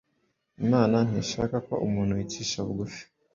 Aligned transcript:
Imana 0.63 0.97
ntishaka 1.09 1.55
ko 1.67 1.73
umuntu 1.85 2.13
yicisha 2.19 2.57
bugufi: 2.67 3.03